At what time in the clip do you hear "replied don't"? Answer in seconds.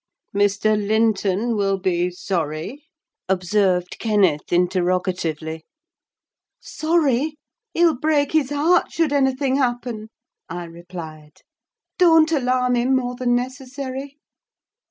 10.63-12.31